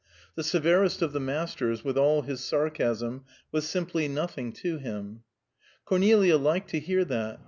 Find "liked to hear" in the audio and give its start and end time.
6.37-7.05